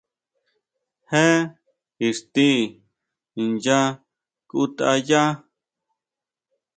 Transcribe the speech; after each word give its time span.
¿Jé 1.09 1.25
íxti 2.07 2.49
incha 3.41 3.79
kutayá? 4.49 5.23